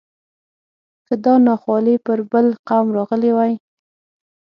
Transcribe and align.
که 1.07 1.13
دا 1.23 1.33
ناخوالې 1.47 1.95
پر 2.05 2.19
بل 2.31 2.47
قوم 2.67 2.87
راغلی 2.97 3.31
وای. 3.33 3.53